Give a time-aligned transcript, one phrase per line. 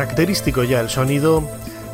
[0.00, 1.46] Característico ya el sonido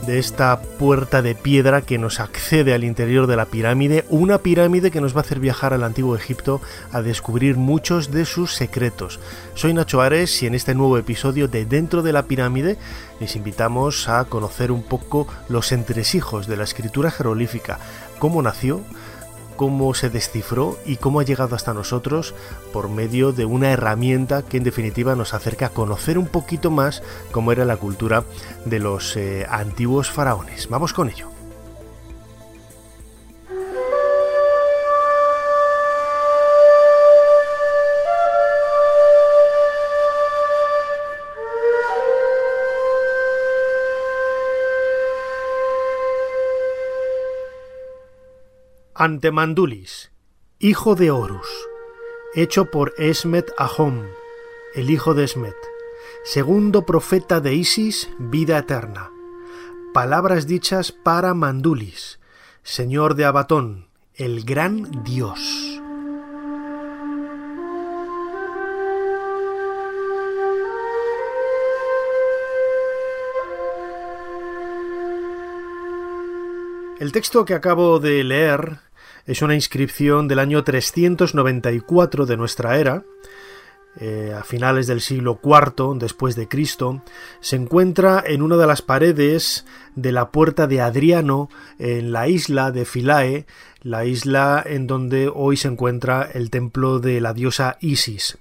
[0.07, 4.93] de esta puerta de piedra que nos accede al interior de la pirámide, una pirámide
[4.93, 6.61] que nos va a hacer viajar al antiguo Egipto
[6.93, 9.19] a descubrir muchos de sus secretos.
[9.55, 12.79] Soy Nacho Ares y en este nuevo episodio de Dentro de la pirámide
[13.19, 17.81] les invitamos a conocer un poco los entresijos de la escritura jeroglífica,
[18.21, 18.83] cómo nació,
[19.57, 22.35] cómo se descifró y cómo ha llegado hasta nosotros
[22.73, 27.03] por medio de una herramienta que en definitiva nos acerca a conocer un poquito más
[27.33, 28.25] cómo era la cultura
[28.65, 30.69] de los eh, antiguos faraones.
[30.69, 31.36] Vamos con ello.
[48.99, 50.11] Antemandulis,
[50.59, 51.47] hijo de Horus,
[52.35, 54.07] hecho por Esmet Ahom,
[54.75, 55.55] el hijo de Esmet,
[56.25, 59.11] segundo profeta de Isis, vida eterna.
[59.93, 62.21] Palabras dichas para Mandulis,
[62.63, 65.79] señor de Abatón, el gran dios.
[76.99, 78.86] El texto que acabo de leer
[79.27, 83.05] es una inscripción del año 394 de nuestra era,
[83.99, 87.03] eh, a finales del siglo IV después de Cristo,
[87.41, 91.49] se encuentra en una de las paredes de la puerta de Adriano
[91.79, 93.47] en la isla de Philae,
[93.81, 98.39] la isla en donde hoy se encuentra el templo de la diosa Isis.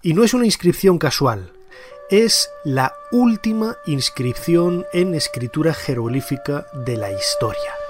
[0.00, 1.52] Y no es una inscripción casual,
[2.08, 7.83] es la última inscripción en escritura jeroglífica de la historia.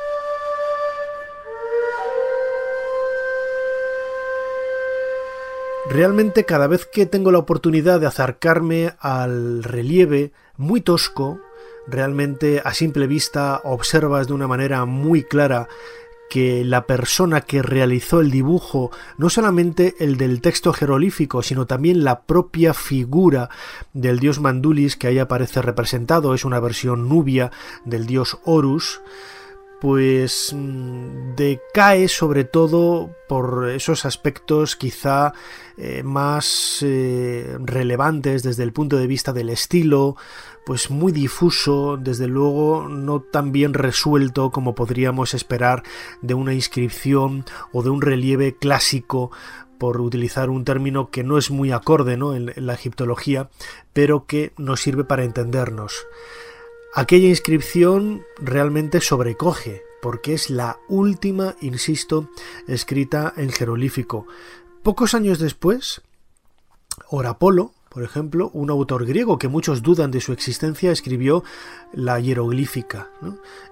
[5.88, 11.40] Realmente cada vez que tengo la oportunidad de acercarme al relieve muy tosco,
[11.86, 15.68] realmente a simple vista observas de una manera muy clara
[16.30, 22.02] que la persona que realizó el dibujo, no solamente el del texto jeroglífico, sino también
[22.02, 23.50] la propia figura
[23.92, 27.52] del dios Mandulis que ahí aparece representado, es una versión nubia
[27.84, 29.02] del dios Horus,
[29.84, 35.34] pues mm, decae sobre todo por esos aspectos quizá
[35.76, 40.16] eh, más eh, relevantes desde el punto de vista del estilo,
[40.64, 45.82] pues muy difuso, desde luego no tan bien resuelto como podríamos esperar
[46.22, 49.32] de una inscripción o de un relieve clásico
[49.76, 52.34] por utilizar un término que no es muy acorde ¿no?
[52.34, 53.50] en la egiptología,
[53.92, 56.06] pero que nos sirve para entendernos.
[56.96, 62.30] Aquella inscripción realmente sobrecoge, porque es la última, insisto,
[62.68, 64.28] escrita en jeroglífico.
[64.84, 66.02] Pocos años después,
[67.08, 71.42] Orapolo, por ejemplo, un autor griego que muchos dudan de su existencia, escribió
[71.92, 73.10] la hieroglífica.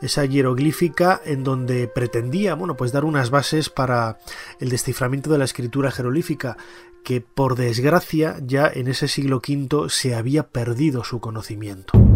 [0.01, 4.19] Esa hieroglífica en donde pretendía bueno, pues dar unas bases para
[4.59, 6.57] el desciframiento de la escritura jeroglífica,
[7.05, 12.12] que por desgracia ya en ese siglo V se había perdido su conocimiento.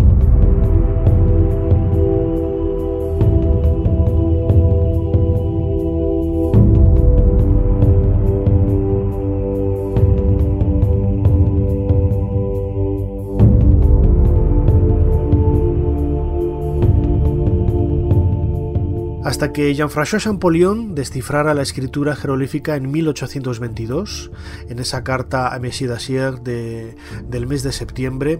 [19.26, 24.30] Hasta que Jean-François Champollion descifrara la escritura jeroglífica en 1822,
[24.68, 26.94] en esa carta a Messie Dacier de,
[27.28, 28.38] del mes de septiembre,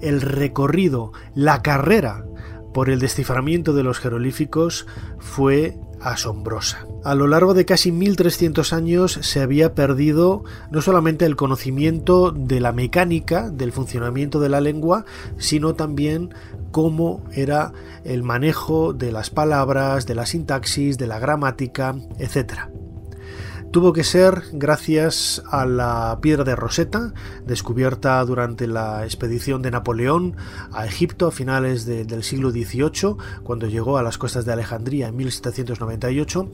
[0.00, 2.24] el recorrido, la carrera
[2.74, 4.88] por el desciframiento de los jeroglíficos
[5.20, 6.86] fue asombrosa.
[7.04, 12.60] A lo largo de casi 1300 años se había perdido no solamente el conocimiento de
[12.60, 15.04] la mecánica, del funcionamiento de la lengua,
[15.38, 16.34] sino también
[16.70, 17.72] cómo era
[18.04, 22.68] el manejo de las palabras, de la sintaxis, de la gramática, etc.
[23.76, 27.12] tuvo que ser gracias a la piedra de Rosetta,
[27.44, 30.34] descubierta durante la expedición de Napoleón
[30.72, 35.16] a Egipto a finales del siglo XVIII, cuando llegó a las costas de Alejandría en
[35.16, 36.48] 1798,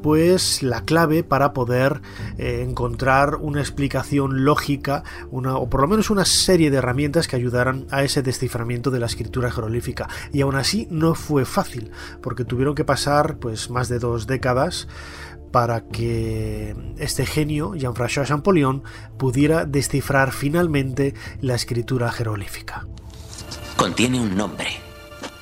[0.00, 2.02] pues la clave para poder
[2.38, 5.02] eh, encontrar una explicación lógica,
[5.32, 9.00] una, o por lo menos una serie de herramientas que ayudaran a ese desciframiento de
[9.00, 10.08] la escritura jeroglífica.
[10.32, 11.90] Y aún así no fue fácil,
[12.22, 14.86] porque tuvieron que pasar pues más de dos décadas
[15.50, 18.82] para que este genio, Jean-François Champollion,
[19.18, 22.86] pudiera descifrar finalmente la escritura jeroglífica.
[23.76, 24.78] Contiene un nombre,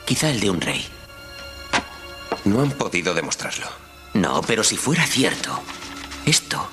[0.04, 0.84] quizá el de un rey.
[2.44, 3.66] No han podido demostrarlo.
[4.14, 5.60] No, pero si fuera cierto,
[6.24, 6.68] esto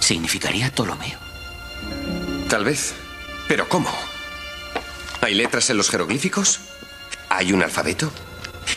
[0.00, 1.18] significaría Ptolomeo.
[2.48, 2.94] Tal vez.
[3.48, 3.88] Pero ¿cómo?
[5.20, 6.60] ¿Hay letras en los jeroglíficos?
[7.28, 8.10] ¿Hay un alfabeto?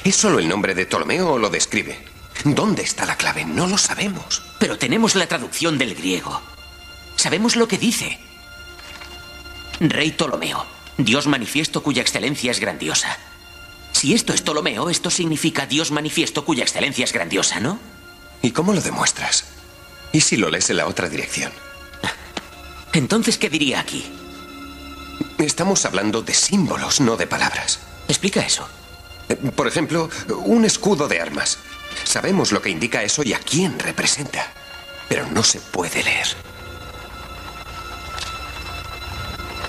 [0.04, 2.00] ¿Es solo el nombre de Ptolomeo o lo describe?
[2.46, 3.44] ¿Dónde está la clave?
[3.46, 4.42] No lo sabemos.
[4.60, 6.42] Pero tenemos la traducción del griego.
[7.16, 8.20] Sabemos lo que dice.
[9.82, 10.66] Rey Ptolomeo,
[10.98, 13.18] Dios manifiesto cuya excelencia es grandiosa.
[13.92, 17.80] Si esto es Ptolomeo, esto significa Dios manifiesto cuya excelencia es grandiosa, ¿no?
[18.42, 19.46] ¿Y cómo lo demuestras?
[20.14, 21.52] ¿Y si lo lees en la otra dirección?
[22.94, 24.06] Entonces, ¿qué diría aquí?
[25.38, 27.80] Estamos hablando de símbolos, no de palabras.
[28.08, 28.68] Explica eso.
[29.56, 30.10] Por ejemplo,
[30.44, 31.60] un escudo de armas.
[32.04, 34.52] Sabemos lo que indica eso y a quién representa,
[35.08, 36.28] pero no se puede leer.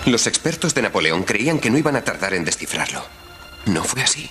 [0.06, 3.04] Los expertos de Napoleón creían que no iban a tardar en descifrarlo.
[3.66, 4.30] No fue así.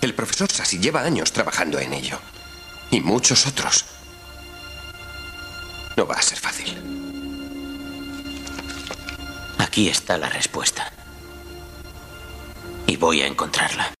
[0.00, 2.18] El profesor Sassi lleva años trabajando en ello.
[2.90, 3.84] Y muchos otros.
[5.96, 6.76] No va a ser fácil.
[9.58, 10.92] Aquí está la respuesta.
[12.86, 13.92] Y voy a encontrarla.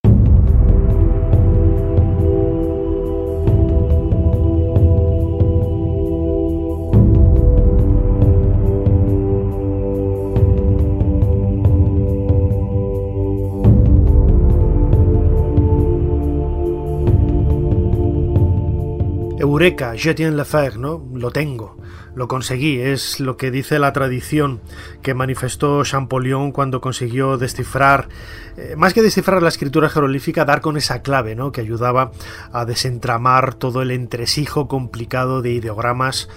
[19.52, 21.04] Eureka, je tiens l'affaire, ¿no?
[21.12, 21.76] Lo tengo,
[22.14, 24.62] lo conseguí, es lo que dice la tradición
[25.02, 28.08] que manifestó Champollion cuando consiguió descifrar,
[28.56, 31.52] eh, más que descifrar la escritura jeroglífica, dar con esa clave, ¿no?
[31.52, 32.12] Que ayudaba
[32.50, 36.30] a desentramar todo el entresijo complicado de ideogramas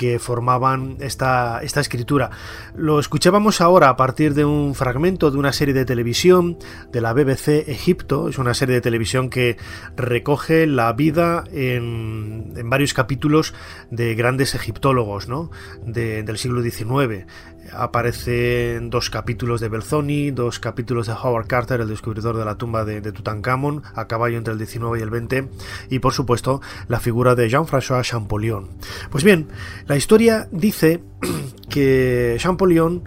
[0.00, 2.30] que formaban esta, esta escritura.
[2.74, 6.56] Lo escuchábamos ahora a partir de un fragmento de una serie de televisión
[6.90, 8.30] de la BBC Egipto.
[8.30, 9.58] Es una serie de televisión que
[9.96, 13.52] recoge la vida en, en varios capítulos
[13.90, 15.50] de grandes egiptólogos ¿no?
[15.84, 17.26] del siglo XIX
[17.72, 22.84] aparecen dos capítulos de Belzoni, dos capítulos de Howard Carter, el descubridor de la tumba
[22.84, 25.48] de, Tutankamón, a caballo entre el 19 y el 20,
[25.90, 28.68] y por supuesto la figura de Jean-François Champollion.
[29.10, 29.48] Pues bien,
[29.86, 31.02] la historia dice
[31.68, 33.04] que Champollion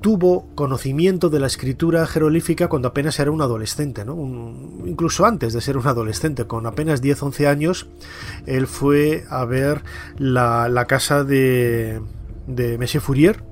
[0.00, 4.04] tuvo conocimiento de la escritura jeroglífica cuando apenas era un adolescente,
[4.84, 7.88] incluso antes de ser un adolescente, con apenas 10-11 años,
[8.46, 9.82] él fue a ver
[10.16, 12.00] la, casa de,
[12.46, 13.42] de Monsieur Fourier,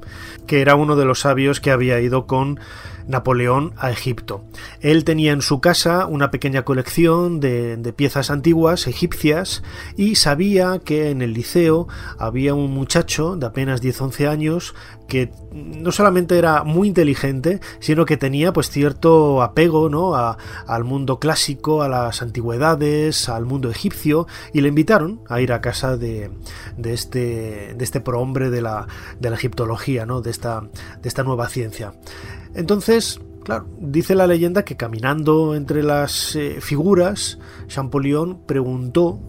[0.47, 2.61] que era uno de los sabios que había ido con
[3.07, 4.45] Napoleón a Egipto.
[4.81, 9.63] Él tenía en su casa una pequeña colección de, piezas antiguas egipcias
[9.97, 11.87] y sabía que en el liceo
[12.19, 14.75] había un muchacho de apenas 10-11 años
[15.09, 20.15] que no solamente era muy inteligente, sino que tenía pues cierto apego ¿no?
[20.17, 25.61] al mundo clásico, a las antigüedades, al mundo egipcio, y le invitaron a ir a
[25.61, 26.31] casa de,
[26.77, 28.87] de este, de este prohombre de la,
[29.21, 30.23] de la egiptología, ¿no?
[30.23, 30.63] de, esta,
[31.03, 31.93] de esta nueva ciencia.
[32.55, 39.21] Entonces, claro, dice la leyenda que caminando entre las eh, figuras, Champollion preguntó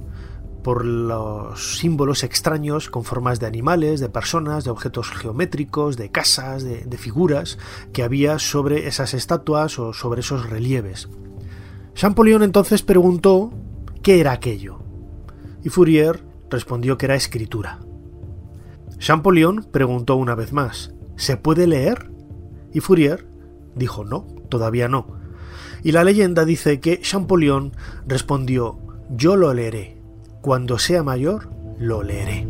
[0.64, 6.64] por los símbolos extraños con formas de animales, de personas, de objetos geométricos, de casas,
[6.64, 7.60] de, de figuras
[7.94, 11.08] que había sobre esas estatuas o sobre esos relieves.
[11.94, 13.54] Champollion entonces preguntó
[14.02, 14.80] qué era aquello,
[15.64, 17.80] y Fourier respondió que era escritura.
[18.98, 22.15] Champollion preguntó una vez más, ¿se puede leer?
[22.76, 23.26] Y Fourier
[23.74, 25.08] dijo no, todavía no.
[25.82, 27.72] Y la leyenda dice que Champollion
[28.06, 28.80] respondió
[29.10, 29.98] yo lo leeré.
[30.42, 32.46] Cuando sea mayor, lo leeré.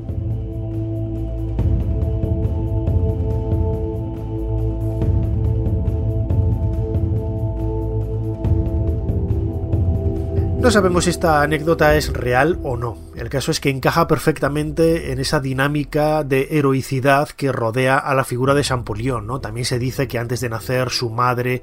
[10.60, 13.04] No sabemos si esta anécdota es real o no.
[13.15, 18.25] El caso es que encaja perfectamente en esa dinámica de heroicidad que rodea a la
[18.25, 19.25] figura de Champollion.
[19.25, 19.39] ¿no?
[19.39, 21.62] También se dice que antes de nacer su madre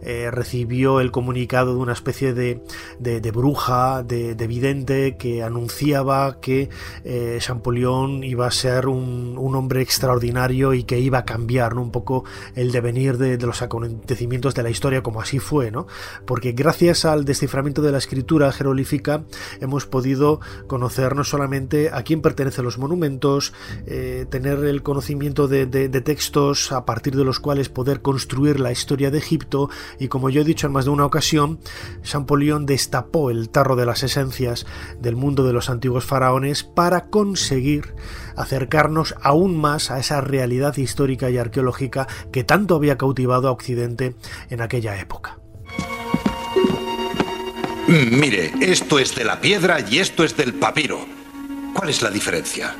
[0.00, 2.62] eh, recibió el comunicado de una especie de,
[3.30, 6.70] bruja, de, vidente, que anunciaba que
[7.04, 12.24] eh, Champollion iba a ser un, hombre extraordinario y que iba a cambiar un poco
[12.54, 15.70] el devenir de, los acontecimientos de la historia, como así fue.
[15.70, 15.86] ¿no?
[16.24, 19.24] Porque gracias al desciframiento de la escritura jeroglífica
[19.60, 23.52] hemos podido conocer conocer no solamente a quién pertenecen los monumentos,
[23.86, 29.10] eh, tener el conocimiento de, textos a partir de los cuales poder construir la historia
[29.10, 31.58] de Egipto y como yo he dicho en más de una ocasión,
[32.04, 34.64] Champollion destapó el tarro de las esencias
[35.00, 37.96] del mundo de los antiguos faraones para conseguir
[38.36, 44.14] acercarnos aún más a esa realidad histórica y arqueológica que tanto había cautivado a Occidente
[44.50, 45.40] en aquella época.
[47.88, 51.06] Mm, mire, esto es de la piedra y esto es del papiro.
[51.72, 52.74] ¿Cuál es la diferencia?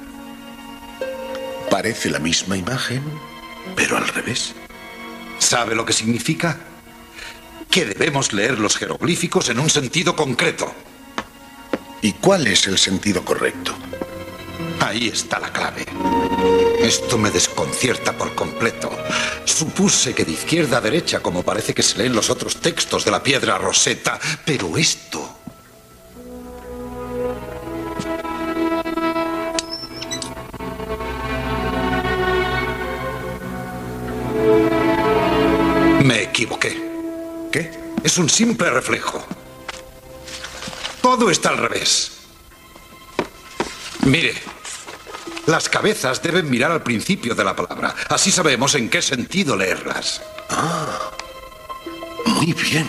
[1.70, 3.02] Parece la misma imagen,
[3.76, 4.54] pero al revés.
[5.38, 6.58] ¿Sabe lo que significa?
[7.70, 10.74] Que debemos leer los jeroglíficos en un sentido concreto.
[12.02, 13.76] ¿Y cuál es el sentido correcto?
[14.96, 15.84] Ahí está la clave.
[16.80, 18.90] Esto me desconcierta por completo.
[19.44, 23.10] Supuse que de izquierda a derecha, como parece que se leen los otros textos de
[23.10, 25.38] la piedra roseta, pero esto...
[36.04, 37.50] Me equivoqué.
[37.52, 37.70] ¿Qué?
[38.02, 39.22] Es un simple reflejo.
[41.02, 42.12] Todo está al revés.
[44.06, 44.55] Mire,
[45.46, 47.94] las cabezas deben mirar al principio de la palabra.
[48.08, 50.22] Así sabemos en qué sentido leerlas.
[50.50, 51.10] Ah,
[52.26, 52.88] muy bien.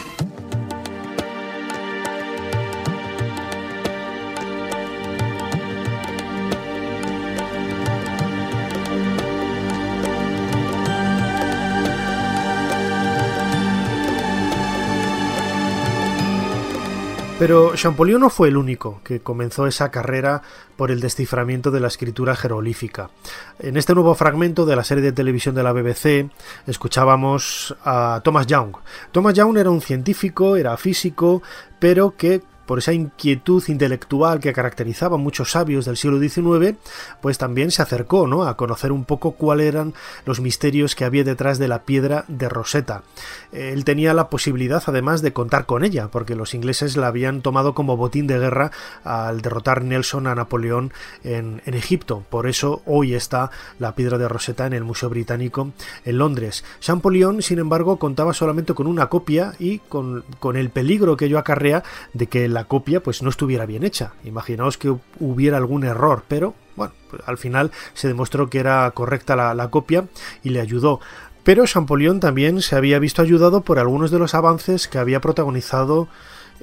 [17.39, 20.41] Pero Champollion no fue el único que comenzó esa carrera
[20.75, 23.11] por el desciframiento de la escritura jeroglífica.
[23.59, 26.31] En este nuevo fragmento de la serie de televisión de la BBC
[26.65, 28.77] escuchábamos a Thomas Young.
[29.11, 31.43] Thomas Young era un científico, era físico,
[31.79, 36.77] pero que por esa inquietud intelectual que caracterizaba a muchos sabios del siglo XIX,
[37.21, 38.43] pues también se acercó ¿no?
[38.43, 39.95] a conocer un poco cuáles eran
[40.25, 43.03] los misterios que había detrás de la piedra de Rosetta.
[43.51, 47.73] Él tenía la posibilidad además de contar con ella, porque los ingleses la habían tomado
[47.73, 48.71] como botín de guerra
[49.03, 50.91] al derrotar Nelson a Napoleón
[51.23, 52.23] en, Egipto.
[52.29, 55.71] Por eso hoy está la piedra de Rosetta en el Museo Británico
[56.05, 56.65] en Londres.
[56.79, 61.37] Champollion, sin embargo, contaba solamente con una copia y con, con el peligro que ello
[61.37, 61.83] acarrea
[62.13, 64.13] de que la copia pues no estuviera bien hecha.
[64.23, 69.35] Imaginaos que hubiera algún error, pero bueno, pues, al final se demostró que era correcta
[69.35, 70.07] la, copia
[70.43, 70.99] y le ayudó.
[71.43, 76.07] Pero Champollion también se había visto ayudado por algunos de los avances que había protagonizado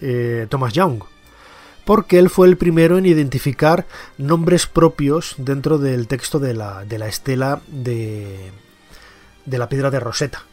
[0.00, 1.02] eh, Thomas Young,
[1.84, 3.86] porque él fue el primero en identificar
[4.18, 8.52] nombres propios dentro del texto de la, de la estela de,
[9.46, 10.44] de la piedra de Rosetta.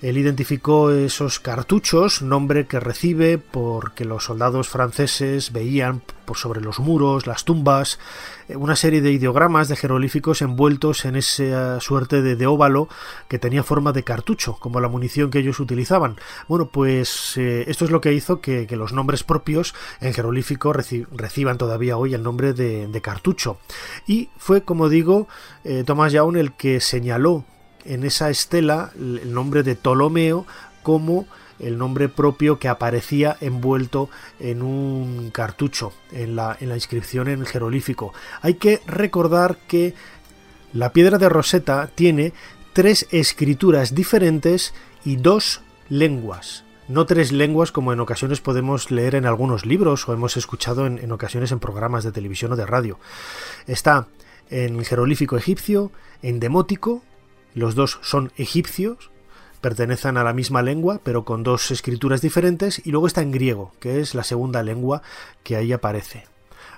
[0.00, 6.78] Él identificó esos cartuchos, nombre que recibe porque los soldados franceses veían por sobre los
[6.78, 7.98] muros, las tumbas,
[8.48, 12.88] eh, una serie de ideogramas de jeroglíficos envueltos en esa suerte de, óvalo
[13.28, 16.16] que tenía forma de cartucho, como la munición que ellos utilizaban.
[16.48, 21.58] Bueno, pues eh, esto es lo que hizo que, los nombres propios en jeroglífico reciban
[21.58, 23.58] todavía hoy el nombre de, cartucho.
[24.06, 25.28] Y fue, como digo,
[25.64, 27.44] eh, Thomas Young el que señaló
[27.84, 30.46] en esa estela el nombre de Ptolomeo
[30.82, 31.26] como
[31.62, 34.10] el nombre propio que aparecía envuelto
[34.40, 38.12] en un cartucho en la, inscripción en el jeroglífico.
[38.42, 39.94] Hay que recordar que
[40.72, 42.32] la piedra de Rosetta tiene
[42.72, 44.74] tres escrituras diferentes
[45.04, 46.64] y dos lenguas.
[46.88, 50.98] No tres lenguas como en ocasiones podemos leer en algunos libros o hemos escuchado en,
[50.98, 52.98] en ocasiones en programas de televisión o de radio.
[53.66, 54.08] Está
[54.50, 57.02] en el jeroglífico egipcio, en demótico,
[57.54, 59.10] los dos son egipcios,
[59.60, 63.72] pertenecen a la misma lengua, pero con dos escrituras diferentes, y luego está en griego,
[63.80, 65.02] que es la segunda lengua
[65.42, 66.31] que ahí aparece.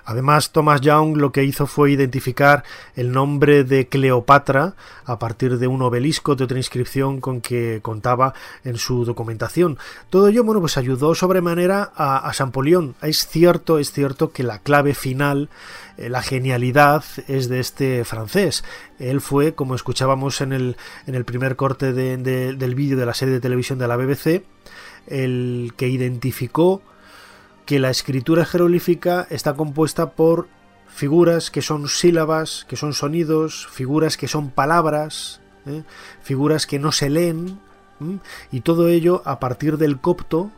[0.05, 2.63] Además, Thomas Young lo que hizo fue identificar
[2.95, 8.33] el nombre de Cleopatra a partir de un obelisco de otra inscripción con que contaba
[8.63, 9.77] en su documentación.
[10.09, 12.95] Todo ello, bueno, pues ayudó sobremanera a, a Champollion.
[13.01, 15.49] Es cierto, es cierto que la clave final
[15.97, 18.63] eh, la genialidad es de este francés.
[18.99, 23.33] Él fue, como escuchábamos en el, en el primer corte del vídeo de la serie
[23.33, 24.43] de televisión de la BBC,
[25.07, 26.81] el que identificó
[27.65, 30.47] que la escritura jeroglífica está compuesta por
[30.87, 35.83] figuras que son sílabas, que son sonidos, figuras que son palabras, ¿eh?
[36.21, 37.59] figuras que no se leen,
[38.51, 40.51] y todo ello a partir del copto,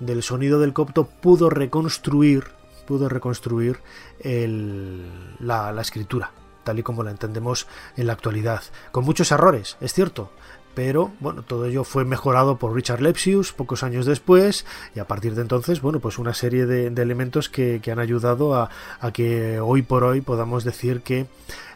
[0.00, 2.44] del sonido del copto, pudo reconstruir,
[2.86, 3.80] pudo reconstruir
[4.20, 6.32] la, la escritura
[6.64, 10.32] tal y como la entendemos en la actualidad, con muchos errores, es cierto,
[10.74, 15.34] pero bueno, todo ello fue mejorado por Richard Lepsius pocos años después y a partir
[15.34, 18.70] de entonces, bueno, pues una serie de, elementos que, han ayudado a,
[19.12, 21.26] que hoy por hoy podamos decir que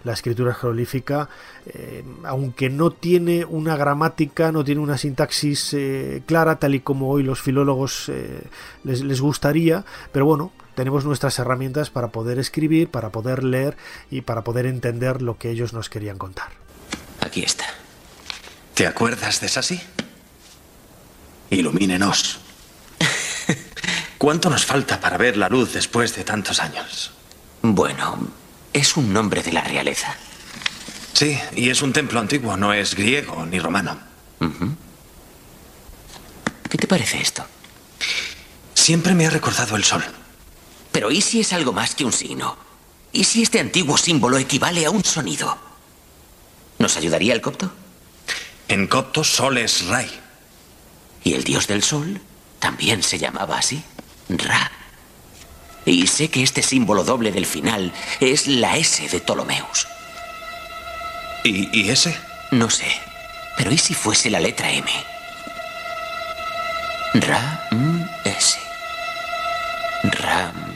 [0.05, 1.28] la escritura jeroglífica,
[1.67, 7.11] eh, aunque no tiene una gramática, no tiene una sintaxis eh, clara, tal y como
[7.11, 8.43] hoy los filólogos eh,
[8.85, 13.76] les, les gustaría, pero bueno, tenemos nuestras herramientas para poder escribir, para poder leer
[14.11, 16.50] y para poder entender lo que ellos nos querían contar.
[17.21, 17.64] Aquí está.
[18.78, 19.80] ¿Te acuerdas de Sassy?
[21.50, 22.38] Ilumínenos.
[24.18, 27.11] ¿Cuánto nos falta para ver la luz después de tantos años?
[27.61, 28.28] Bueno,
[28.73, 30.14] es un nombre de la realeza.
[31.12, 33.99] Sí, y es un templo antiguo, no es griego ni romano.
[36.70, 37.44] ¿Qué te parece esto?
[38.75, 40.04] Siempre me ha recordado el sol.
[40.92, 42.56] Pero ¿y si es algo más que un signo?
[43.11, 45.58] ¿Y si este antiguo símbolo equivale a un sonido?
[46.78, 47.73] ¿Nos ayudaría el copto?
[48.69, 50.11] En copto, Sol es Ray.
[51.25, 52.21] ¿Y el dios del sol
[52.59, 53.83] también se llamaba así?
[54.29, 54.71] Ra.
[55.85, 59.89] Y sé que este símbolo doble del final es la S de Ptolomeus.
[61.45, 62.17] ¿Y, ¿Y, ese?
[62.51, 62.87] No sé.
[63.57, 64.91] Pero ¿y si fuese la letra M?
[67.15, 68.59] Ra, M, S.
[70.03, 70.68] Rams.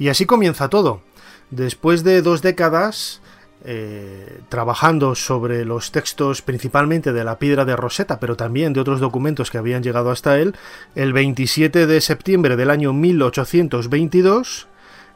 [0.00, 1.02] Y así comienza todo.
[1.50, 3.20] Después de dos décadas
[3.64, 9.00] eh, trabajando sobre los textos principalmente de la piedra de Rosetta, pero también de otros
[9.00, 10.56] documentos que habían llegado hasta él,
[10.94, 14.68] el 27 de septiembre del año 1822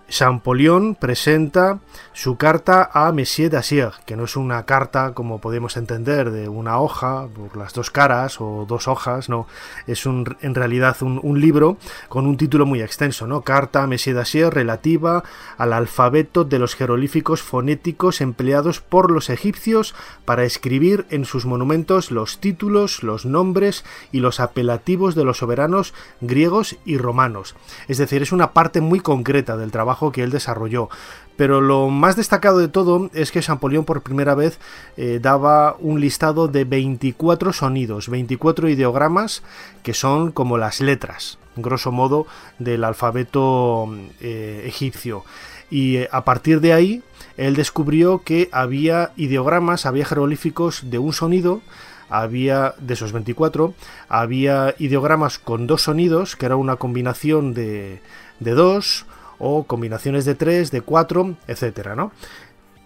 [0.08, 1.80] Champollion presenta
[2.12, 6.78] su carta a Monsieur Dacier, que no es una carta como podemos entender de una
[6.78, 9.46] hoja por las dos caras o dos hojas, no,
[9.86, 13.40] es un, en realidad un, libro con un título muy extenso, ¿no?
[13.40, 15.24] Carta a Monsieur Dacier relativa
[15.58, 22.10] al alfabeto de los jeroglíficos fonéticos empleados por los egipcios para escribir en sus monumentos
[22.10, 27.56] los títulos, los nombres y los apelativos de los soberanos griegos y romanos.
[27.88, 30.88] Es decir, es una parte muy concreta del trabajo que él desarrolló.
[31.36, 34.58] Pero lo más destacado de todo es que Champollion por primera vez
[34.96, 39.42] eh, daba un listado de 24 sonidos, 24 ideogramas
[39.82, 42.26] que son como las letras, grosso modo,
[42.58, 45.24] del alfabeto eh, egipcio.
[45.70, 47.02] Y eh, a partir de ahí,
[47.36, 51.62] él descubrió que había ideogramas, había jeroglíficos de un sonido,
[52.08, 53.74] había de esos 24,
[54.08, 58.00] había ideogramas con dos sonidos, que era una combinación de,
[58.38, 59.04] de dos,
[59.38, 62.12] o combinaciones de 3, de 4, etcétera, ¿no?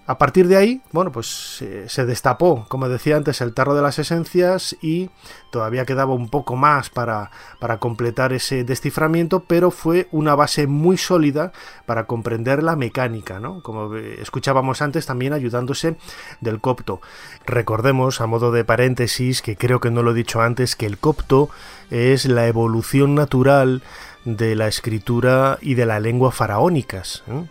[0.09, 3.83] A partir de ahí, bueno, pues eh, se destapó, como decía antes, el tarro de
[3.83, 5.11] las esencias y
[5.51, 10.97] todavía quedaba un poco más para, para, completar ese desciframiento, pero fue una base muy
[10.97, 11.53] sólida
[11.85, 13.63] para comprender la mecánica, ¿no?
[13.63, 15.99] Como escuchábamos antes, también ayudándose
[16.41, 17.03] del copto.
[17.45, 20.97] Recordemos, a modo de paréntesis, que creo que no lo he dicho antes, que el
[20.97, 21.51] copto
[21.91, 23.83] es la evolución natural
[24.25, 27.25] de la escritura y de la lengua faraónicas.
[27.29, 27.45] ¿eh?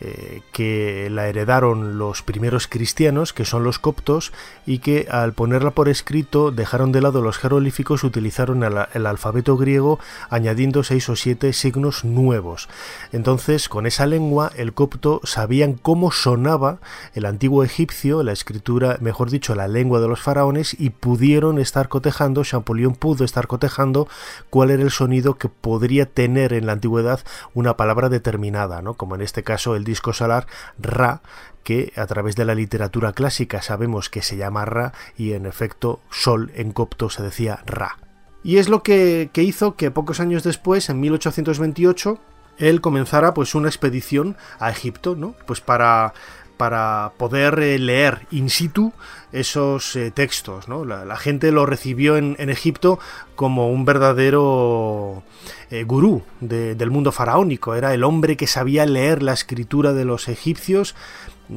[0.00, 4.32] Eh, que la heredaron los primeros cristianos, que son los coptos,
[4.66, 10.00] y que al ponerla por escrito dejaron de lado los jeroglíficos, utilizaron el, alfabeto griego
[10.30, 12.68] añadiendo seis o siete signos nuevos.
[13.12, 16.80] Entonces, con esa lengua, el copto sabían cómo sonaba
[17.14, 21.88] el antiguo egipcio, la escritura, mejor dicho, la lengua de los faraones, y pudieron estar
[21.88, 24.08] cotejando, Champollion pudo estar cotejando
[24.50, 27.20] cuál era el sonido que podría tener en la antigüedad
[27.54, 28.94] una palabra determinada, ¿no?
[28.94, 30.12] como en este caso el disco
[30.78, 31.20] Ra,
[31.62, 36.00] que a través de la literatura clásica sabemos que se llama Ra y en efecto
[36.10, 37.98] Sol en copto se decía Ra.
[38.42, 42.18] Y es lo que, hizo que pocos años después, en 1828,
[42.58, 45.34] él comenzara pues una expedición a Egipto, ¿no?
[45.46, 46.12] Pues para
[46.56, 48.92] para poder eh, leer in situ
[49.32, 50.66] esos eh, textos.
[50.68, 52.98] La, gente lo recibió en, Egipto
[53.34, 55.24] como un verdadero
[55.70, 57.74] eh, gurú del mundo faraónico.
[57.74, 60.94] Era el hombre que sabía leer la escritura de los egipcios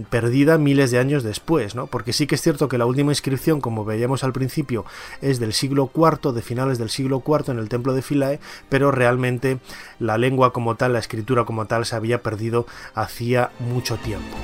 [0.10, 1.76] perdida miles de años después.
[1.90, 4.86] Porque sí que es cierto que la última inscripción, como veíamos al principio,
[5.22, 8.92] es del siglo IV, de finales del siglo IV en el templo de Philae, pero
[8.92, 9.60] realmente
[10.00, 14.36] la lengua como tal, la escritura como tal, se había perdido hacía mucho tiempo.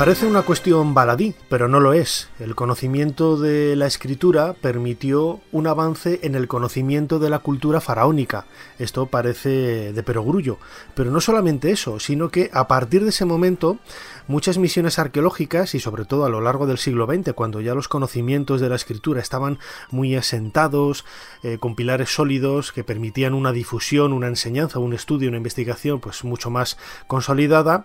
[0.00, 2.30] Parece una cuestión baladí, pero no lo es.
[2.38, 8.46] El conocimiento de la escritura permitió un avance en el conocimiento de la cultura faraónica.
[8.78, 10.56] Esto parece de perogrullo.
[10.94, 13.78] Pero no solamente eso, sino que a partir de ese momento
[14.26, 17.88] muchas misiones arqueológicas y sobre todo a lo largo del siglo XX, cuando ya los
[17.88, 19.58] conocimientos de la escritura estaban
[19.90, 21.04] muy asentados,
[21.42, 26.24] eh, con pilares sólidos que permitían una difusión, una enseñanza, un estudio, una investigación pues
[26.24, 27.84] mucho más consolidada,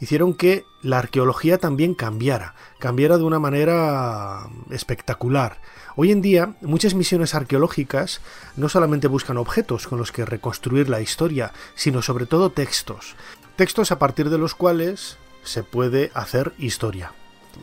[0.00, 5.60] hicieron que la arqueología también cambiara, cambiara de una manera espectacular.
[5.96, 8.20] Hoy en día, muchas misiones arqueológicas
[8.56, 13.16] no solamente buscan objetos con los que reconstruir la historia, sino sobre todo textos.
[13.56, 17.12] Textos a partir de los cuales se puede hacer historia.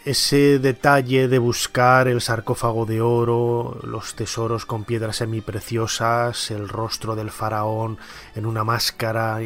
[0.05, 7.15] Ese detalle de buscar el sarcófago de oro, los tesoros con piedras semipreciosas, el rostro
[7.15, 7.99] del faraón
[8.33, 9.39] en una máscara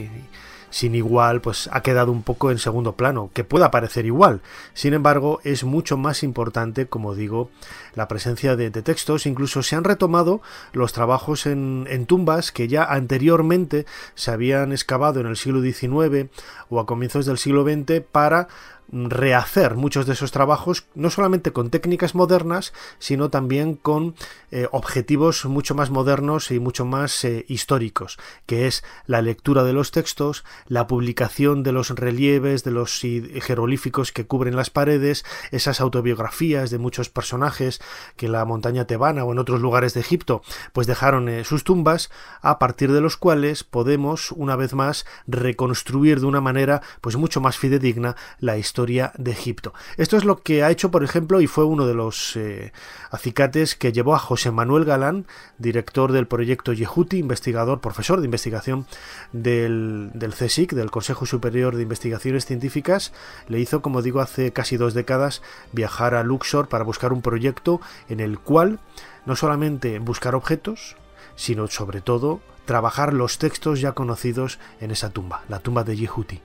[0.70, 4.42] sin igual, pues ha quedado un poco en segundo plano, que pueda parecer igual.
[4.74, 7.50] Sin embargo, es mucho más importante, como digo,
[7.96, 9.26] la presencia de, textos.
[9.26, 10.42] Incluso se han retomado
[10.74, 16.30] los trabajos en, en, tumbas que ya anteriormente se habían excavado en el siglo XIX
[16.70, 18.48] o a comienzos del siglo XX para
[18.92, 24.16] rehacer muchos de esos trabajos, no solamente con técnicas modernas, sino también con
[24.52, 29.74] eh, objetivos mucho más modernos y mucho más eh, históricos, que es la lectura de
[29.74, 35.82] los textos, la publicación de los relieves, de los jeroglíficos que cubren las paredes, esas
[35.82, 37.82] autobiografías de muchos personajes
[38.16, 41.64] que en la montaña tebana o en otros lugares de Egipto pues dejaron eh, sus
[41.64, 42.10] tumbas,
[42.42, 47.42] a partir de los cuales podemos una vez más reconstruir de una manera pues mucho
[47.42, 49.74] más fidedigna la historia de Egipto.
[49.98, 52.72] Esto es lo que ha hecho, por ejemplo, y fue uno de los eh,
[53.10, 55.26] acicates que llevó a José Manuel Galán,
[55.58, 58.86] director del proyecto Yehuti, investigador, profesor de investigación
[59.34, 63.14] del, del CSIC, del Consejo Superior de Investigaciones Científicas,
[63.48, 67.82] le hizo, como digo, hace casi dos décadas viajar a Luxor para buscar un proyecto
[68.10, 68.80] en el cual
[69.26, 70.96] no solamente buscar objetos,
[71.36, 76.42] sino sobre todo trabajar los textos ya conocidos en esa tumba, la tumba de Yehuti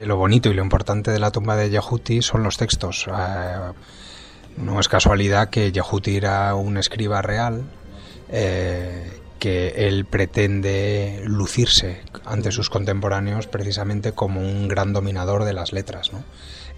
[0.00, 3.06] lo bonito y lo importante de la tumba de Yehuti son los textos.
[3.08, 3.72] Eh,
[4.56, 7.64] no es casualidad que Yehuti era un escriba real,
[8.28, 15.72] eh, que él pretende lucirse ante sus contemporáneos precisamente como un gran dominador de las
[15.72, 16.10] letras.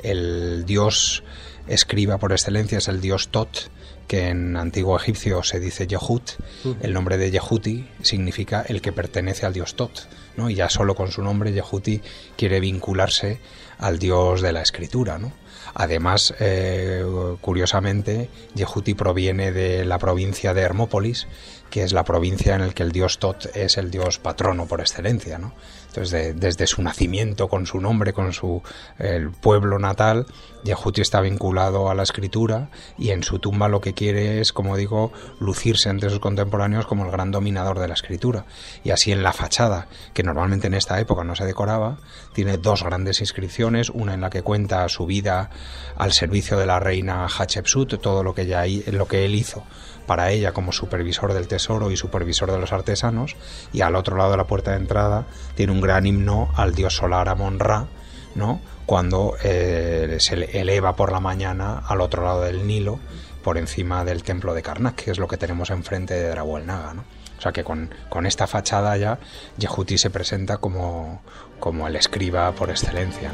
[0.02, 1.22] El dios
[1.68, 3.70] escriba por excelencia es el dios Tot,
[4.06, 6.32] que en antiguo egipcio se dice Yehut.
[6.80, 10.08] El nombre de Yehuti significa el que pertenece al dios Tot
[10.48, 12.02] y ya solo con su nombre Yehuti
[12.36, 13.40] quiere vincularse
[13.78, 15.32] al dios de la escritura, ¿no?
[15.74, 17.04] Además, eh,
[17.40, 21.26] curiosamente, Yehuti proviene de la provincia de Hermópolis,
[21.70, 24.80] que es la provincia en la que el dios Tot es el dios patrono por
[24.80, 25.54] excelencia, ¿no?
[26.00, 28.62] Desde su nacimiento, con su nombre, con su
[28.98, 30.26] el pueblo natal,
[30.64, 34.76] Yehuti está vinculado a la escritura y en su tumba lo que quiere es, como
[34.76, 38.44] digo, lucirse entre sus contemporáneos como el gran dominador de la escritura.
[38.85, 41.98] Y así en la fachada, que normalmente en esta época no se decoraba,
[42.35, 45.50] tiene dos grandes inscripciones, una en la que cuenta su vida
[45.96, 48.44] al servicio de la reina Hatshepsut, todo lo que,
[48.92, 49.64] lo que él hizo
[50.06, 53.36] para ella como supervisor del tesoro y supervisor de los artesanos,
[53.72, 56.96] y al otro lado de la puerta de entrada tiene un gran himno al dios
[56.96, 57.86] solar Amon-Ra,
[58.34, 58.60] ¿no?
[58.86, 63.00] cuando eh, se eleva por la mañana al otro lado del Nilo,
[63.42, 66.94] por encima del templo de Karnak, que es lo que tenemos enfrente de Drabuel Naga.
[66.94, 67.04] ¿no?
[67.38, 69.18] O sea que con, con, esta fachada ya
[69.58, 71.22] Yehuti se presenta como,
[71.60, 73.30] como el escriba por excelencia.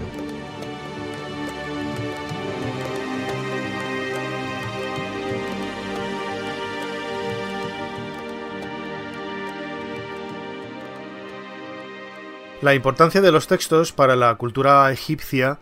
[12.63, 15.59] La importancia de los textos para la cultura egipcia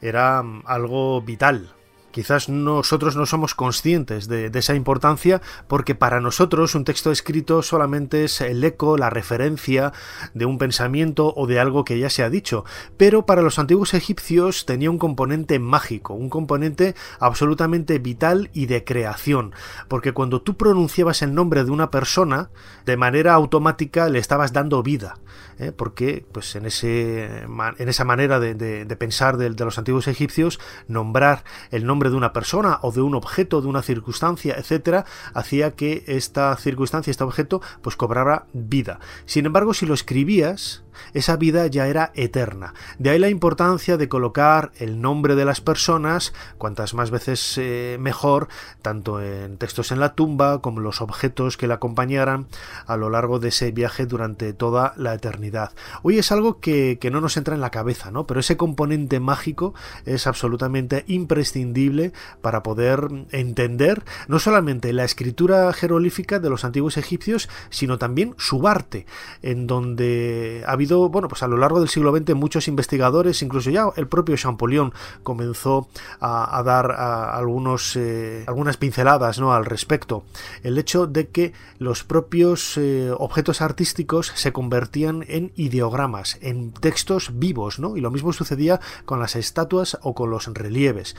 [0.00, 1.74] era mm, algo vital.
[2.16, 8.24] Quizás nosotros no somos conscientes de, esa importancia porque para nosotros un texto escrito solamente
[8.24, 9.92] es el eco, la referencia
[10.32, 12.64] de un pensamiento o de algo que ya se ha dicho,
[12.96, 18.82] pero para los antiguos egipcios tenía un componente mágico, un componente absolutamente vital y de
[18.82, 19.52] creación,
[19.86, 22.48] porque cuando tú pronunciabas el nombre de una persona,
[22.86, 25.18] de manera automática le estabas dando vida,
[25.58, 25.70] ¿eh?
[25.70, 31.44] porque pues en, ese, en esa manera de, pensar de, de los antiguos egipcios, nombrar
[31.70, 36.04] el nombre de una persona o de un objeto, de una circunstancia, etcétera, hacía que
[36.06, 39.00] esta circunstancia, este objeto, pues cobrara vida.
[39.24, 40.84] Sin embargo, si lo escribías,
[41.14, 42.74] esa vida ya era eterna.
[42.98, 47.96] De ahí la importancia de colocar el nombre de las personas, cuantas más veces eh,
[48.00, 48.48] mejor,
[48.82, 52.46] tanto en textos en la tumba como los objetos que la acompañaran
[52.86, 55.72] a lo largo de ese viaje durante toda la eternidad.
[56.02, 58.26] Hoy es algo que, que no nos entra en la cabeza, ¿no?
[58.26, 66.38] Pero ese componente mágico es absolutamente imprescindible para poder entender no solamente la escritura jeroglífica
[66.38, 69.06] de los antiguos egipcios, sino también su arte,
[69.42, 73.70] en donde ha habido bueno, pues a lo largo del siglo XX muchos investigadores, incluso
[73.70, 75.88] ya el propio Champollion comenzó
[76.20, 79.52] a, dar algunos, eh, algunas pinceladas ¿no?
[79.52, 80.24] al respecto.
[80.62, 87.38] El hecho de que los propios eh, objetos artísticos se convertían en ideogramas, en textos
[87.38, 87.96] vivos, ¿no?
[87.96, 91.16] Y lo mismo sucedía con las estatuas o con los relieves.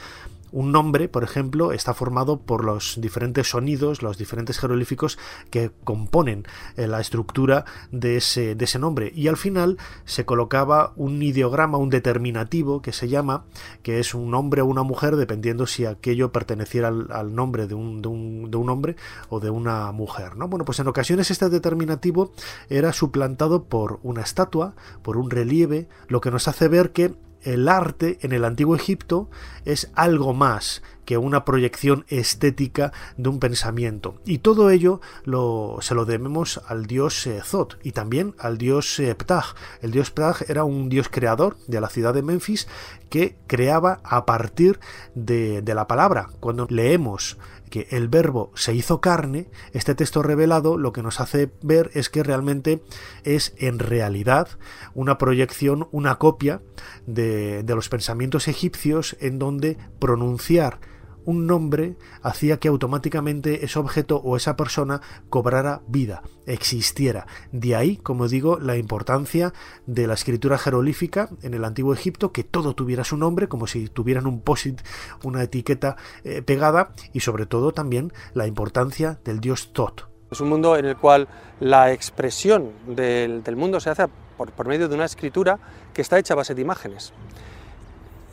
[0.51, 5.17] Un nombre, por ejemplo, está formado por los diferentes sonidos, los diferentes jeroglíficos
[5.49, 9.11] que componen eh, la estructura de ese, de ese nombre.
[9.13, 13.45] Y al final se colocaba un ideograma, un determinativo que se llama,
[13.83, 18.01] que es un hombre o una mujer, dependiendo si aquello perteneciera al, nombre de un,
[18.01, 18.95] de, un, de un, hombre
[19.29, 20.37] o de una mujer.
[20.37, 20.47] ¿no?
[20.47, 22.31] Bueno, pues en ocasiones este determinativo
[22.69, 27.15] era suplantado por una estatua, por un relieve, lo que nos hace ver que
[27.47, 29.29] el arte en el antiguo Egipto
[29.63, 34.19] es algo más que una proyección estética de un pensamiento.
[34.25, 38.99] Y todo ello lo, se lo debemos al dios eh, Zot y también al dios
[38.99, 39.45] eh, Ptah.
[39.81, 42.67] El dios Ptah era un dios creador de la ciudad de Memphis
[43.09, 44.81] que creaba a partir
[45.15, 46.27] de, de la palabra.
[46.41, 47.37] Cuando leemos
[47.69, 52.09] que el verbo se hizo carne, este texto revelado lo que nos hace ver es
[52.09, 52.81] que realmente
[53.23, 54.49] es en realidad
[54.93, 56.61] una proyección, una copia
[57.05, 60.79] de, de los pensamientos egipcios en donde pronunciar
[61.27, 67.27] un nombre hacía que automáticamente ese objeto o esa persona cobrara vida, existiera.
[67.51, 69.53] De ahí, como digo, la importancia
[69.85, 73.89] de la escritura jeroglífica en el antiguo Egipto, que todo tuviera su nombre, como si
[73.89, 74.79] tuvieran un posit,
[75.21, 80.07] una etiqueta eh, pegada, y sobre todo también la importancia del dios Tot.
[80.31, 81.27] Es un mundo en el cual
[81.59, 84.05] la expresión del, mundo se hace
[84.37, 85.59] por, por medio de una escritura
[85.93, 87.11] que está hecha a base de imágenes.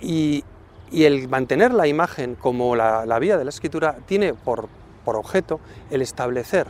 [0.01, 0.45] Y
[0.95, 4.69] y el mantener la imagen como la, vía de la escritura tiene por,
[5.05, 5.59] objeto
[5.91, 6.69] el establecer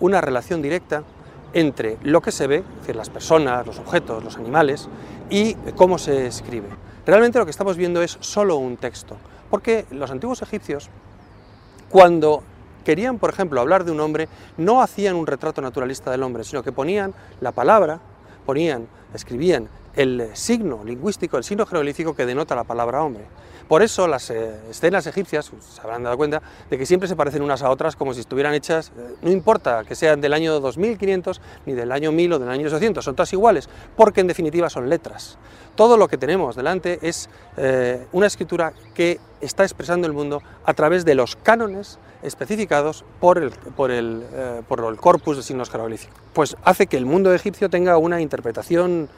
[0.00, 1.04] una relación directa
[1.52, 4.88] entre lo que se ve, es decir, las personas, los objetos, los animales,
[5.28, 6.68] y cómo se escribe.
[7.04, 9.16] Realmente lo que estamos viendo es solo un texto,
[9.50, 10.88] porque los antiguos egipcios,
[11.90, 12.42] cuando
[12.82, 16.62] querían, por ejemplo, hablar de un hombre, no hacían un retrato naturalista del hombre, sino
[16.62, 18.00] que ponían la palabra,
[18.46, 23.24] ponían, escribían el signo lingüístico, el signo jeroglífico que denota la palabra hombre.
[23.68, 27.42] Por eso las eh, escenas egipcias, se habrán dado cuenta, de que siempre se parecen
[27.42, 31.40] unas a otras como si estuvieran hechas, eh, no importa que sean del año 2500,
[31.64, 34.88] ni del año 1000 o del año 800, son todas iguales, porque en definitiva son
[34.88, 35.36] letras.
[35.74, 40.72] Todo lo que tenemos delante es eh, una escritura que está expresando el mundo a
[40.74, 44.22] través de los cánones especificados por el, por el,
[44.66, 46.16] por el corpus de signos jeroglíficos.
[46.32, 49.08] Pues hace que el mundo egipcio tenga una interpretación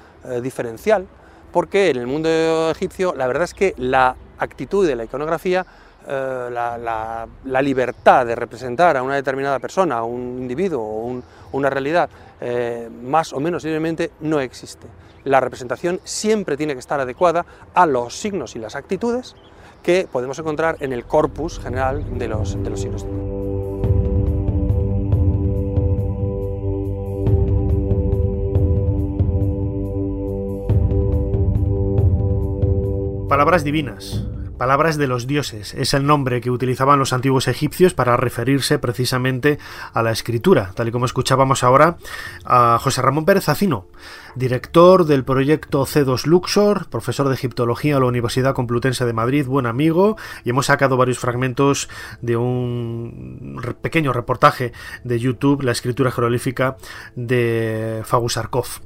[0.43, 1.07] diferencial,
[1.53, 2.29] porque en el mundo
[2.71, 5.65] egipcio la verdad es que la actitud de la iconografía,
[6.07, 12.09] eh, la, libertad de representar a una determinada persona, a un individuo o una realidad,
[12.41, 14.87] eh, más o menos libremente, no existe.
[15.25, 19.35] La representación siempre tiene que estar adecuada a los signos y las actitudes
[19.83, 23.05] que podemos encontrar en el corpus general de los, de los signos.
[33.29, 34.25] Palabras divinas,
[34.57, 39.59] palabras de los dioses, es el nombre que utilizaban los antiguos egipcios para referirse precisamente
[39.93, 41.99] a la escritura, tal y como escuchábamos ahora
[42.47, 43.87] a José Ramón Pérez Acino,
[44.35, 49.67] director del proyecto C2 Luxor, profesor de egiptología a la Universidad Complutense de Madrid, buen
[49.67, 51.91] amigo, y hemos sacado varios fragmentos
[52.23, 54.73] de un pequeño reportaje
[55.05, 56.79] de YouTube, la escritura jeroglífica
[57.15, 58.81] de Fagusarkov.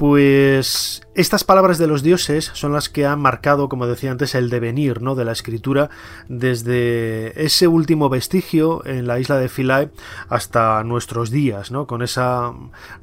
[0.00, 4.48] Pues estas palabras de los dioses son las que han marcado, como decía antes, el
[4.48, 5.14] devenir ¿no?
[5.14, 5.90] de la escritura
[6.26, 9.90] desde ese último vestigio en la isla de Philae
[10.30, 11.86] hasta nuestros días, ¿no?
[11.86, 12.54] con esa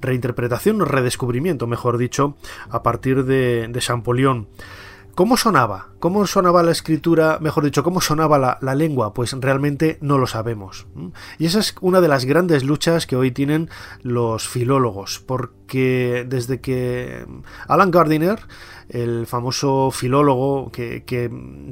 [0.01, 2.36] reinterpretación o redescubrimiento, mejor dicho,
[2.71, 4.47] a partir de, de Champollion.
[5.17, 5.88] ¿Cómo sonaba?
[5.97, 9.15] ¿Cómo sonaba la escritura, mejor dicho, cómo sonaba la, lengua?
[9.15, 10.86] Pues realmente no lo sabemos.
[11.39, 13.67] Y esa es una de las grandes luchas que hoy tienen
[14.03, 17.25] los filólogos, porque desde que
[17.67, 18.41] Alan Gardiner
[18.89, 21.32] el famoso filólogo que,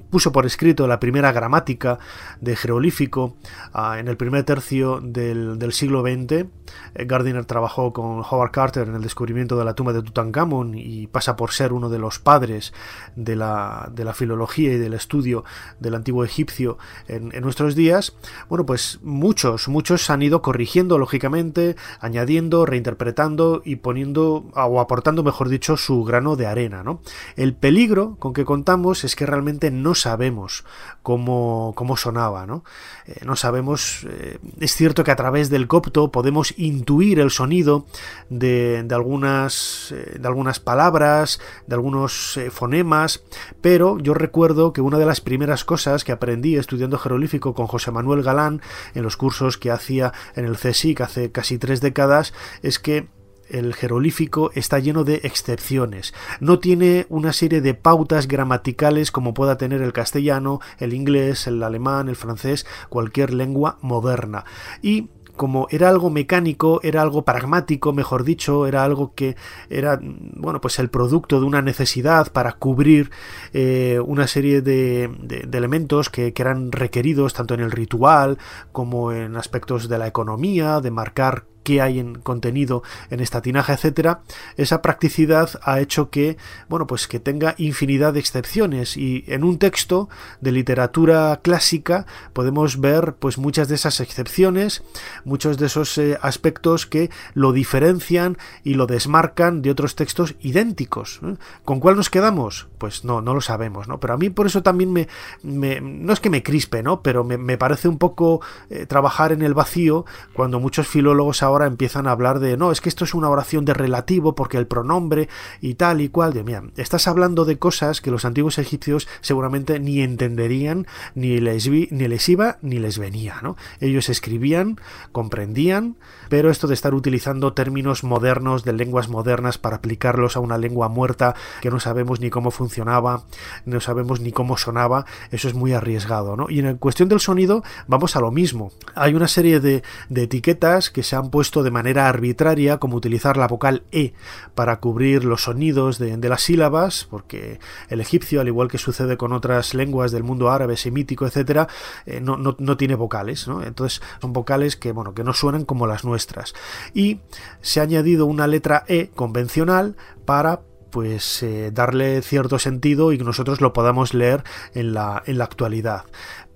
[0.09, 1.99] puso por escrito la primera gramática
[2.41, 3.35] de jeroglífico
[3.73, 6.31] ah, en el primer tercio del, siglo XX.
[6.31, 11.07] Eh, Gardiner trabajó con Howard Carter en el descubrimiento de la tumba de Tutankamón y
[11.07, 12.73] pasa por ser uno de los padres
[13.15, 15.43] de la, filología y del estudio
[15.79, 18.15] del antiguo egipcio en, en nuestros días.
[18.49, 25.49] Bueno, pues muchos, muchos han ido corrigiendo lógicamente, añadiendo, reinterpretando y poniendo o aportando, mejor
[25.49, 27.01] dicho, su grano de arena, ¿no?
[27.35, 30.65] El peligro con que contamos es que realmente no sabemos
[31.03, 32.63] cómo, cómo sonaba, ¿no?
[33.05, 37.85] Eh, no sabemos, eh, es cierto que a través del copto podemos intuir el sonido
[38.29, 43.23] de, algunas, eh, de algunas palabras, de algunos fonemas,
[43.61, 47.91] pero yo recuerdo que una de las primeras cosas que aprendí estudiando jeroglífico con José
[47.91, 48.61] Manuel Galán
[48.93, 53.07] en los cursos que hacía en el CSIC hace casi tres décadas es que
[53.49, 56.13] el jeroglífico está lleno de excepciones.
[56.39, 61.61] No tiene una serie de pautas gramaticales como pueda tener el castellano, el inglés, el
[61.63, 64.45] alemán, el francés, cualquier lengua moderna.
[64.81, 69.35] Y como era algo mecánico, era algo pragmático, mejor dicho, era algo que
[69.69, 73.11] era, bueno, pues el producto de una necesidad para cubrir
[73.53, 75.09] eh, una serie de,
[75.51, 78.37] elementos que, que, eran requeridos tanto en el ritual
[78.71, 83.73] como en aspectos de la economía, de marcar qué hay en contenido en esta tinaja,
[83.73, 84.21] etcétera,
[84.55, 86.37] esa practicidad ha hecho que,
[86.69, 90.07] bueno, pues que tenga infinidad de excepciones y en un texto
[90.41, 94.83] de literatura clásica podemos ver pues muchas de esas excepciones,
[95.25, 101.19] muchos de esos eh, aspectos que lo diferencian y lo desmarcan de otros textos idénticos.
[101.23, 101.35] ¿eh?
[101.63, 102.67] ¿Con cuál nos quedamos?
[102.77, 103.99] Pues no, no lo sabemos, ¿no?
[103.99, 105.07] Pero a mí por eso también me,
[105.41, 107.01] no es que me crispe, ¿no?
[107.01, 111.67] Pero me, parece un poco eh, trabajar en el vacío cuando muchos filólogos ahora ahora
[111.67, 114.67] empiezan a hablar de no, es que esto es una oración de relativo porque el
[114.67, 115.29] pronombre
[115.61, 116.33] y tal y cual.
[116.33, 121.69] De, mira, estás hablando de cosas que los antiguos egipcios seguramente ni entenderían, ni les,
[121.69, 123.37] vi, ni les iba, ni les venía.
[123.41, 123.55] ¿no?
[123.79, 124.79] Ellos escribían,
[125.11, 125.95] comprendían,
[126.29, 130.89] pero esto de estar utilizando términos modernos, de lenguas modernas, para aplicarlos a una lengua
[130.89, 133.23] muerta que no sabemos ni cómo funcionaba,
[133.65, 136.35] no sabemos ni cómo sonaba, eso es muy arriesgado.
[136.35, 136.47] ¿no?
[136.49, 138.71] Y en cuestión del sonido, vamos a lo mismo.
[138.95, 143.37] Hay una serie de, de etiquetas que se han puesto de manera arbitraria, como utilizar
[143.37, 144.13] la vocal E
[144.55, 149.31] para cubrir los sonidos de, las sílabas, porque el egipcio, al igual que sucede con
[149.33, 151.67] otras lenguas del mundo árabe, semítico, etcétera,
[152.05, 153.63] eh, no, no, tiene vocales, ¿no?
[153.63, 156.53] Entonces son vocales que, bueno, que no suenan como las nuestras.
[156.93, 157.19] Y
[157.61, 160.61] se ha añadido una letra E convencional para
[160.95, 165.43] pues eh, darle cierto sentido y que nosotros lo podamos leer en la, en la
[165.43, 166.05] actualidad.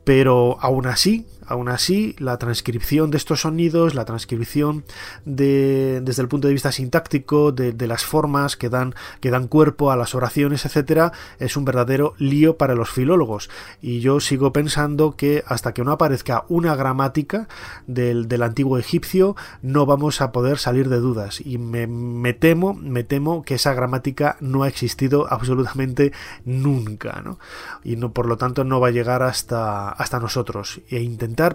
[0.05, 4.83] Pero aún así, Aún así, la transcripción de estos sonidos, la transcripción
[5.25, 9.89] de, desde el punto de vista sintáctico de, las formas que dan, que dan cuerpo
[9.89, 13.49] a las oraciones, etcétera, es un verdadero lío para los filólogos.
[13.81, 17.47] Y yo sigo pensando que hasta que no aparezca una gramática
[17.87, 21.41] del, antiguo egipcio, no vamos a poder salir de dudas.
[21.43, 26.13] Y me, temo, me temo que esa gramática no ha existido absolutamente
[26.45, 27.39] nunca, ¿no?
[27.83, 30.81] Y no, por lo tanto, no va a llegar hasta, hasta nosotros.
[30.89, 31.01] E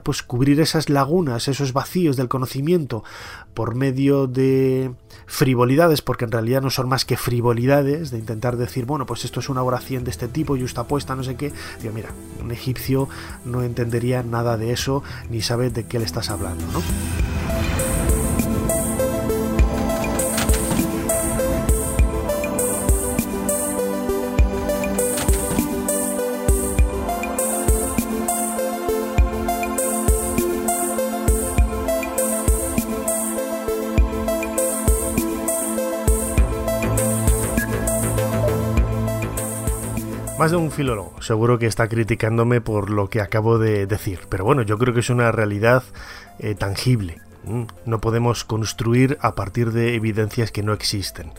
[0.02, 3.04] pues cubrir esas lagunas, esos vacíos del conocimiento
[3.52, 4.92] por medio de
[5.26, 9.40] frivolidades, porque en realidad no son más que frivolidades, de intentar decir, bueno, pues esto
[9.40, 11.52] es una oración de este tipo, está puesta, no sé qué.
[11.80, 12.08] Digo, mira,
[12.42, 13.08] un egipcio
[13.44, 17.83] no entendería nada de eso, ni sabe de qué le estás hablando, ¿no?
[40.38, 44.44] Más de un filólogo seguro que está criticándome por lo que acabo de decir, pero
[44.44, 45.84] bueno, yo creo que es una realidad
[46.40, 47.20] eh, tangible.
[47.84, 51.30] No podemos construir a partir de evidencias que no existen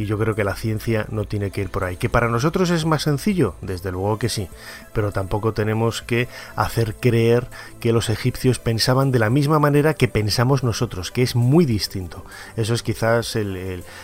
[0.00, 1.98] y yo creo que la ciencia no tiene que ir por ahí.
[1.98, 3.54] ¿Que para nosotros es más sencillo?
[3.60, 4.48] Desde luego que sí,
[4.94, 7.48] pero tampoco tenemos que hacer creer
[7.80, 12.24] que los egipcios pensaban de la misma manera que pensamos nosotros, que es muy distinto.
[12.56, 13.36] Eso es quizás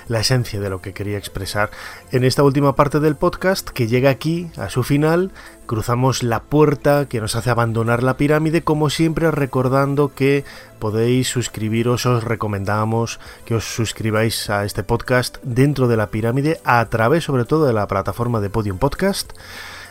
[0.09, 1.71] la esencia de lo que quería expresar
[2.13, 5.33] en esta última parte del podcast que llega aquí a su final
[5.67, 10.45] cruzamos la puerta que nos hace abandonar la pirámide, como siempre recordando que
[10.79, 16.85] podéis suscribiros, os recomendamos que os suscribáis a este podcast dentro de la pirámide a
[16.87, 19.33] través sobre todo de la plataforma de Podium Podcast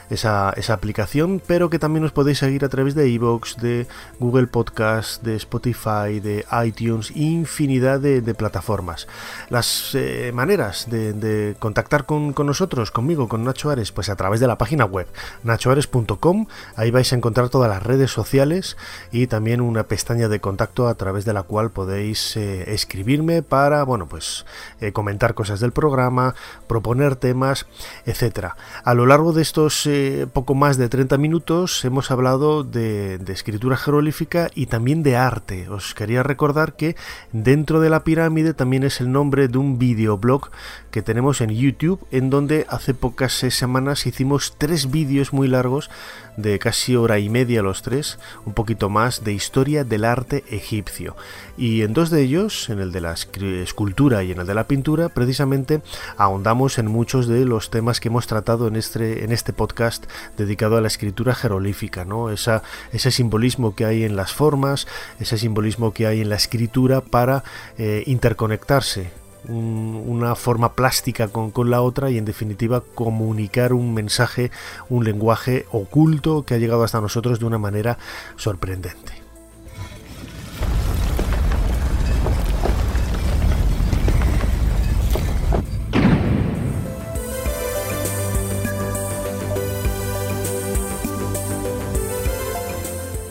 [0.09, 3.88] esa, esa aplicación, pero que también os podéis seguir a través de iVoox, de
[4.19, 9.07] Google Podcast, de Spotify, de iTunes, infinidad de, plataformas.
[9.49, 14.47] Las eh, maneras de, contactar con, nosotros, conmigo, con Nacho Ares, pues a través de
[14.47, 15.07] la página web
[15.43, 18.77] nachoares.com, ahí vais a encontrar todas las redes sociales
[19.11, 23.84] y también una pestaña de contacto a través de la cual podéis eh, escribirme para,
[23.84, 24.45] bueno, pues
[24.82, 26.36] eh, comentar cosas del programa,
[26.67, 27.65] proponer temas,
[28.05, 28.57] etcétera.
[28.84, 29.86] A lo largo de estos
[30.33, 35.69] poco más de 30 minutos hemos hablado de, escritura jeroglífica y también de arte.
[35.69, 36.95] Os quería recordar que
[37.31, 40.51] dentro de la pirámide también es el nombre de un videoblog
[40.95, 45.89] que tenemos en YouTube en donde hace pocas semanas hicimos tres vídeos muy largos
[46.37, 51.17] de casi hora y media los tres, un poquito más de historia del arte egipcio.
[51.57, 54.67] Y en dos de ellos, en el de la escultura y en el de la
[54.67, 55.81] pintura, precisamente
[56.15, 60.05] ahondamos en muchos de los temas que hemos tratado en este, en este podcast
[60.37, 62.29] dedicado a la escritura jerolífica, ¿no?
[62.29, 64.87] Ese simbolismo que hay en las formas,
[65.19, 67.43] ese simbolismo que hay en la escritura para
[67.77, 74.51] eh, interconectarse una forma plástica con, con, la otra y en definitiva comunicar un mensaje,
[74.89, 77.97] un lenguaje oculto que ha llegado hasta nosotros de una manera
[78.35, 79.24] sorprendente.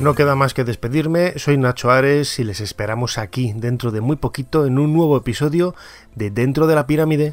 [0.04, 4.16] No queda más que despedirme, soy Nacho Ares y les esperamos aquí dentro de muy
[4.16, 5.74] poquito en un nuevo episodio
[6.14, 7.32] de Dentro de la Pirámide.